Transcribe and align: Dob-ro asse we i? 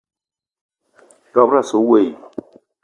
Dob-ro 1.33 1.57
asse 1.61 1.77
we 1.89 1.99
i? 2.07 2.09